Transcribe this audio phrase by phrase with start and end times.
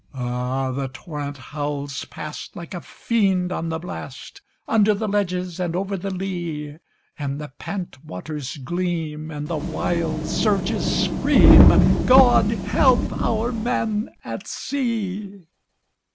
[0.15, 0.71] Ah!
[0.71, 5.95] the torrent howls past, like a fiend on the blast, Under the ledges and over
[5.95, 6.79] the lea;
[7.19, 11.67] And the pent waters gleam, and the wild surges scream
[12.07, 15.45] God help our men at sea!